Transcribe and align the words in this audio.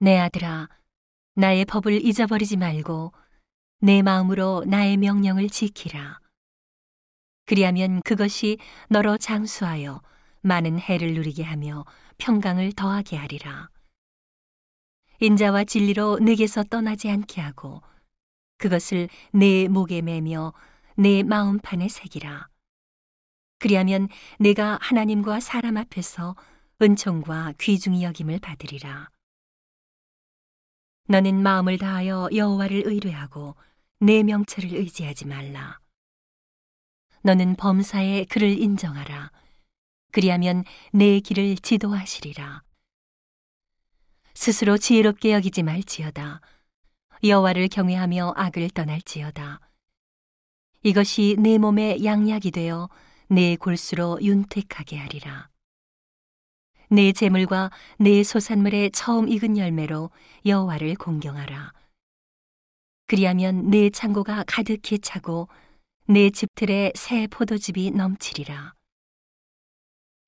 내 0.00 0.18
아들아, 0.18 0.68
나의 1.34 1.64
법을 1.64 2.04
잊어버리지 2.04 2.56
말고 2.56 3.12
내 3.80 4.02
마음으로 4.02 4.64
나의 4.66 4.96
명령을 4.96 5.48
지키라. 5.48 6.18
그리하면 7.46 8.02
그것이 8.02 8.58
너로 8.88 9.18
장수하여 9.18 10.02
많은 10.40 10.78
해를 10.78 11.14
누리게 11.14 11.42
하며 11.42 11.84
평강을 12.18 12.72
더하게 12.72 13.16
하리라. 13.16 13.68
인자와 15.20 15.64
진리로 15.64 16.18
내게서 16.18 16.64
떠나지 16.64 17.10
않게 17.10 17.40
하고 17.40 17.82
그것을 18.58 19.08
내 19.32 19.68
목에 19.68 20.02
매며 20.02 20.52
내 20.96 21.22
마음판에 21.22 21.88
새기라. 21.88 22.48
그리하면 23.58 24.08
내가 24.38 24.78
하나님과 24.80 25.40
사람 25.40 25.76
앞에서 25.76 26.36
은총과 26.82 27.54
귀중히 27.58 28.02
여김을 28.02 28.40
받으리라. 28.40 29.13
너는 31.06 31.42
마음을 31.42 31.76
다하여 31.76 32.30
여호와를 32.34 32.84
의뢰하고 32.86 33.54
내 34.00 34.22
명철을 34.22 34.72
의지하지 34.74 35.26
말라. 35.26 35.78
너는 37.22 37.56
범사에 37.56 38.24
그를 38.24 38.58
인정하라. 38.58 39.30
그리하면 40.12 40.64
내 40.92 41.20
길을 41.20 41.56
지도하시리라. 41.56 42.62
스스로 44.34 44.78
지혜롭게 44.78 45.32
여기지 45.32 45.62
말지어다. 45.62 46.40
여호와를 47.22 47.68
경외하며 47.68 48.34
악을 48.36 48.70
떠날지어다. 48.70 49.60
이것이 50.82 51.36
내 51.38 51.58
몸에 51.58 52.02
양약이 52.02 52.50
되어 52.50 52.88
내 53.28 53.56
골수로 53.56 54.20
윤택하게 54.22 54.98
하리라. 54.98 55.53
내 56.88 57.12
재물과 57.12 57.70
내 57.98 58.22
소산물의 58.22 58.90
처음 58.90 59.28
익은 59.28 59.58
열매로 59.58 60.10
여호와를 60.46 60.94
공경하라. 60.96 61.72
그리하면 63.06 63.70
내 63.70 63.90
창고가 63.90 64.44
가득히 64.46 64.98
차고 64.98 65.48
내 66.06 66.30
집틀에 66.30 66.92
새 66.94 67.26
포도즙이 67.26 67.92
넘치리라. 67.92 68.74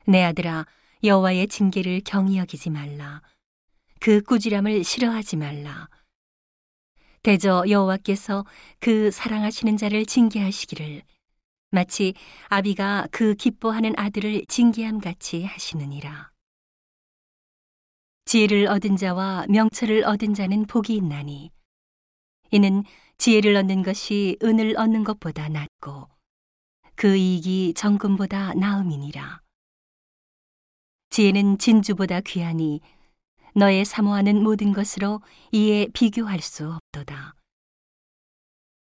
내 0.06 0.22
아들아 0.22 0.66
여호와의 1.04 1.48
징계를 1.48 2.00
경히 2.04 2.38
여기지 2.38 2.70
말라. 2.70 3.22
그 4.00 4.22
꾸지람을 4.22 4.84
싫어하지 4.84 5.36
말라. 5.36 5.88
대저 7.22 7.64
여호와께서 7.68 8.44
그 8.78 9.10
사랑하시는 9.10 9.76
자를 9.76 10.06
징계하시기를 10.06 11.02
마치 11.70 12.14
아비가 12.48 13.08
그 13.10 13.34
기뻐하는 13.34 13.94
아들을 13.96 14.46
징계함 14.46 15.00
같이 15.00 15.44
하시느니라. 15.44 16.35
지혜를 18.27 18.66
얻은 18.66 18.96
자와 18.96 19.46
명철을 19.48 20.05
얻은 20.05 20.34
자는 20.34 20.66
복이 20.66 20.96
있나니 20.96 21.52
이는 22.50 22.82
지혜를 23.19 23.55
얻는 23.55 23.84
것이 23.84 24.36
은을 24.42 24.77
얻는 24.77 25.05
것보다 25.05 25.48
낫고 25.48 26.08
그 26.97 27.14
이익이 27.14 27.74
정금보다 27.74 28.54
나음이니라. 28.54 29.42
지혜는 31.10 31.58
진주보다 31.58 32.20
귀하니 32.20 32.80
너의 33.54 33.84
사모하는 33.84 34.42
모든 34.42 34.72
것으로 34.72 35.22
이에 35.52 35.86
비교할 35.94 36.41
수 36.41 36.72
없도다. 36.72 37.34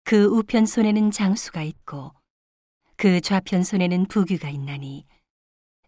그 0.06 0.26
우편 0.26 0.66
손에는 0.66 1.12
장수가 1.12 1.62
있고 1.62 2.14
그 2.98 3.22
좌편 3.22 3.64
손에는 3.64 4.08
부귀가 4.08 4.50
있나니 4.50 5.06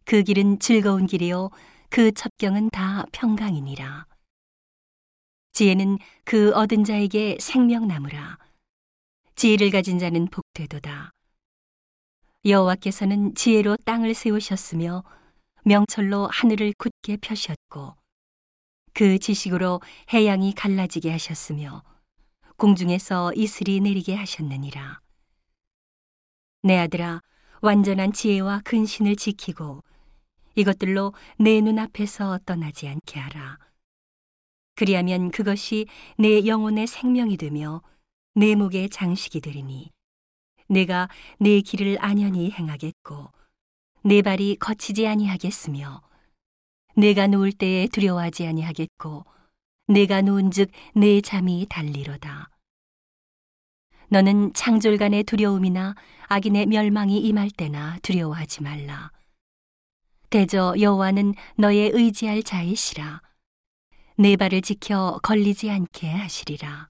그 0.05 0.21
길은 0.21 0.59
즐거운 0.59 1.07
길이요 1.07 1.49
그 1.89 2.11
첩경은 2.11 2.69
다 2.69 3.05
평강이니라. 3.11 4.05
지혜는 5.53 5.97
그 6.25 6.53
얻은 6.53 6.83
자에게 6.83 7.37
생명나무라. 7.39 8.37
지혜를 9.35 9.71
가진 9.71 9.97
자는 9.97 10.27
복되도다. 10.27 11.11
여호와께서는 12.45 13.35
지혜로 13.35 13.77
땅을 13.77 14.13
세우셨으며 14.13 15.03
명철로 15.63 16.27
하늘을 16.31 16.73
굳게 16.77 17.17
펴셨고 17.17 17.95
그 18.93 19.19
지식으로 19.19 19.81
해양이 20.13 20.53
갈라지게 20.53 21.11
하셨으며 21.11 21.83
공중에서 22.57 23.33
이슬이 23.33 23.79
내리게 23.79 24.15
하셨느니라. 24.15 25.01
내 26.63 26.77
아들아, 26.77 27.21
완전한 27.61 28.13
지혜와 28.13 28.61
근신을 28.63 29.15
지키고 29.15 29.83
이것들로 30.57 31.13
내 31.37 31.61
눈앞에서 31.61 32.39
떠나지 32.43 32.87
않게 32.87 33.19
하라. 33.19 33.59
그리하면 34.75 35.29
그것이 35.29 35.85
내 36.17 36.45
영혼의 36.47 36.87
생명이 36.87 37.37
되며 37.37 37.81
내 38.33 38.55
목의 38.55 38.89
장식이 38.89 39.39
되리니 39.39 39.91
내가 40.67 41.09
내 41.39 41.61
길을 41.61 41.97
안연히 41.99 42.51
행하겠고 42.51 43.31
내 44.03 44.23
발이 44.23 44.57
거치지 44.59 45.07
아니하겠으며 45.07 46.01
내가 46.95 47.27
누울 47.27 47.51
때에 47.51 47.87
두려워하지 47.87 48.47
아니하겠고 48.47 49.25
내가 49.87 50.21
누운즉 50.21 50.71
내 50.95 51.21
잠이 51.21 51.67
달리로다. 51.69 52.49
너는 54.09 54.53
창졸간의 54.53 55.23
두려움이나 55.23 55.93
악인의 56.27 56.65
멸망이 56.65 57.19
임할 57.19 57.51
때나 57.51 57.99
두려워하지 58.01 58.63
말라. 58.63 59.11
대저 60.29 60.75
여호와는 60.77 61.35
너의 61.55 61.91
의지할 61.93 62.43
자이시라. 62.43 63.21
내 64.17 64.35
발을 64.35 64.61
지켜 64.61 65.19
걸리지 65.23 65.69
않게 65.69 66.09
하시리라. 66.09 66.89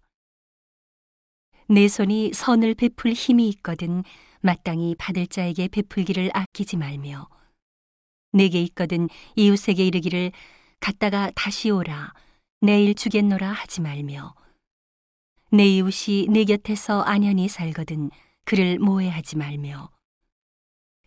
내 1.67 1.87
손이 1.87 2.33
선을 2.33 2.73
베풀 2.73 3.11
힘이 3.11 3.49
있거든 3.49 4.03
마땅히 4.39 4.95
받을 4.97 5.27
자에게 5.27 5.67
베풀기를 5.67 6.31
아끼지 6.33 6.77
말며 6.77 7.27
내게 8.31 8.61
있거든 8.63 9.09
이웃에게 9.35 9.85
이르기를 9.85 10.31
갔다가 10.79 11.31
다시 11.35 11.69
오라 11.69 12.13
내일 12.61 12.95
주겠노라 12.95 13.51
하지 13.51 13.81
말며 13.81 14.33
내 15.51 15.65
이웃이 15.65 16.27
내 16.29 16.45
곁에서 16.45 17.01
안연히 17.01 17.49
살거든 17.49 18.11
그를 18.45 18.79
모해하지 18.79 19.37
말며 19.37 19.89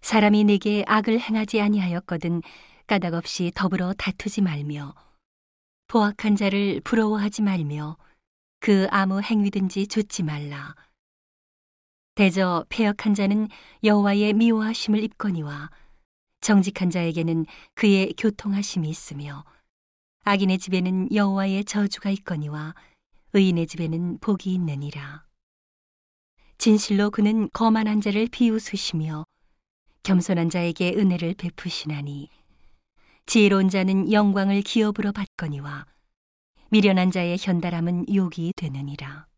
사람이 0.02 0.44
내게 0.44 0.84
악을 0.86 1.20
행하지 1.20 1.60
아니하였거든 1.60 2.42
까닭 2.86 3.14
없이 3.14 3.52
더불어 3.54 3.92
다투지 3.94 4.42
말며 4.42 4.94
포악한 5.88 6.36
자를 6.36 6.80
부러워하지 6.82 7.42
말며 7.42 7.96
그 8.60 8.86
아무 8.90 9.20
행위든지 9.20 9.86
좋지 9.86 10.22
말라 10.22 10.74
대저 12.14 12.66
폐역한 12.68 13.14
자는 13.14 13.48
여호와의 13.84 14.34
미워하심을 14.34 15.02
입거니와 15.04 15.70
정직한 16.40 16.90
자에게는 16.90 17.46
그의 17.74 18.14
교통하심이 18.16 18.88
있으며 18.88 19.44
악인의 20.24 20.58
집에는 20.58 21.14
여호와의 21.14 21.64
저주가 21.64 22.10
있거니와 22.10 22.74
의인의 23.32 23.66
집에는 23.66 24.18
복이 24.18 24.52
있느니라. 24.52 25.24
진실로 26.58 27.10
그는 27.10 27.48
거만한 27.52 28.00
자를 28.00 28.26
비웃으시며 28.30 29.24
겸손한 30.02 30.50
자에게 30.50 30.94
은혜를 30.96 31.34
베푸시나니 31.34 32.28
지혜로운 33.26 33.68
자는 33.68 34.12
영광을 34.12 34.62
기업으로 34.62 35.12
받거니와 35.12 35.86
미련한 36.70 37.10
자의 37.10 37.36
현달함은 37.38 38.06
욕이 38.14 38.52
되느니라. 38.56 39.29